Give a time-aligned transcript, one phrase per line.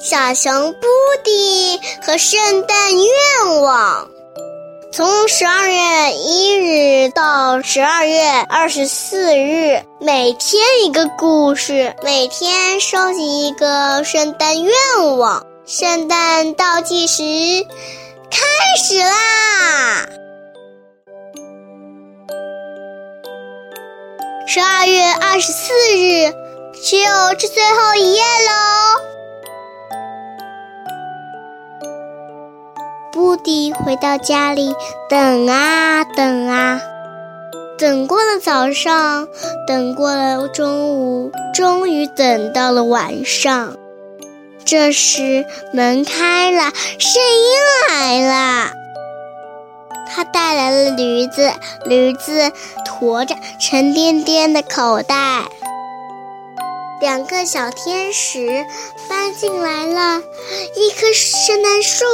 [0.00, 0.86] 小熊布
[1.24, 4.08] 迪和圣诞愿望。
[4.92, 14.72] 从十二月一日到十二月二十四日，每天一个故事，每天收集一个圣诞愿
[15.18, 15.44] 望。
[15.66, 17.22] 圣诞倒计时
[18.30, 18.38] 开
[18.80, 20.08] 始啦！
[24.46, 26.30] 十二月二十四日，
[26.84, 29.02] 就是最后一页喽。
[33.18, 34.72] 布迪回到家里，
[35.08, 36.80] 等啊等啊，
[37.76, 39.26] 等过了早上，
[39.66, 43.76] 等过了中午，终于等到了晚上。
[44.64, 48.70] 这时门开了，声音来了。
[50.06, 51.50] 他带来了驴子，
[51.86, 52.52] 驴子
[52.86, 55.42] 驮着沉甸甸的口袋。
[57.00, 58.64] 两个小天使
[59.08, 60.22] 搬进来了
[60.76, 62.04] 一棵圣诞树，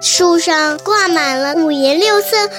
[0.00, 2.52] 树上挂满了五颜六色、亮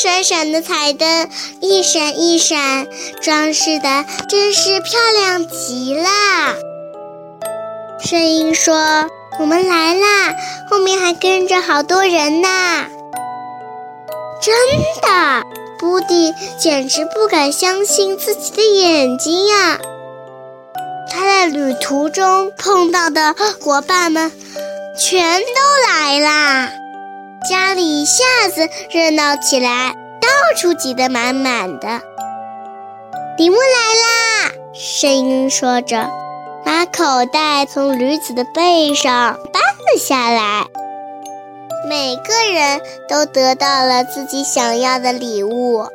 [0.00, 1.28] 闪闪的彩灯，
[1.60, 2.86] 一闪一闪，
[3.20, 6.08] 装饰的真是漂亮极了。
[8.00, 10.32] 声音说：“我们来啦！”
[10.70, 12.86] 后面还跟着好多人呢。
[14.40, 14.54] 真
[15.02, 15.42] 的，
[15.80, 19.78] 布迪简直不敢相信自己的眼睛呀！
[21.10, 24.30] 他在旅途中碰到的伙伴们
[25.00, 26.47] 全都来啦，
[27.46, 32.00] 家里一下子热闹起来，到处挤得满满的。
[33.36, 34.52] 礼物来啦！
[34.74, 36.10] 声音说着，
[36.64, 40.66] 把口袋从驴子的背上搬了下来。
[41.88, 45.86] 每个人都得到了自己想要的礼物，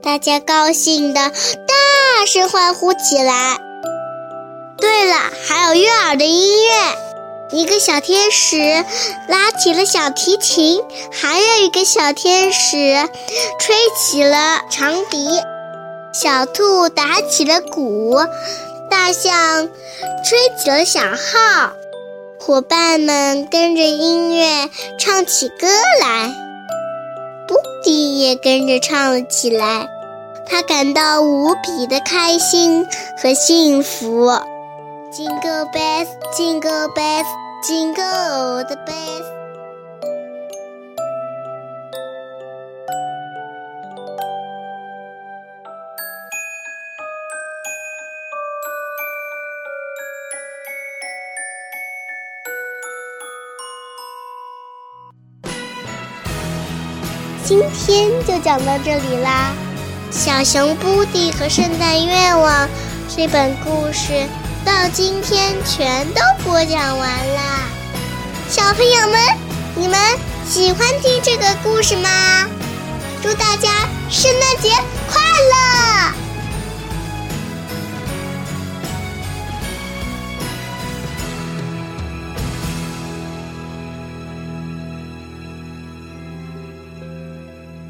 [0.00, 3.58] 大家高兴的大声欢呼起来。
[4.78, 5.16] 对了，
[5.48, 7.13] 还有悦耳的音乐。
[7.54, 8.84] 一个小天使
[9.28, 13.08] 拉起了小提琴，还有一个小天使
[13.60, 15.24] 吹起了长笛，
[16.12, 18.16] 小兔打起了鼓，
[18.90, 19.68] 大象
[20.24, 21.70] 吹起了小号。
[22.40, 25.68] 伙伴们跟着音乐唱起歌
[26.00, 26.34] 来，
[27.46, 27.54] 布
[27.84, 29.86] 迪也跟着唱了起来。
[30.44, 32.84] 他感到无比的开心
[33.22, 34.28] 和幸福。
[35.16, 37.24] Jingle bells, jingle bells,
[37.66, 39.24] jingle all the bells。
[57.44, 59.52] 今天就讲到这里啦，
[60.14, 62.66] 《小熊布迪和圣诞愿望》
[63.08, 64.26] 这本故事
[64.66, 67.43] 到今天全都播讲完啦。
[68.54, 69.20] 小朋友们，
[69.74, 69.98] 你们
[70.46, 72.48] 喜欢听这个故事吗？
[73.20, 73.68] 祝大家
[74.08, 74.68] 圣诞节
[75.10, 75.20] 快
[75.50, 76.14] 乐！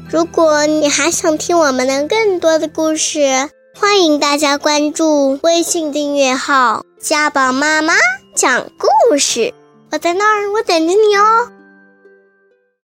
[0.09, 7.93] 如果你还想听我们的更多的故事，欢迎大家关注微信订阅号“家宝妈妈
[8.35, 9.53] 讲故事”。
[9.91, 11.51] 我在那儿，我等着你哦。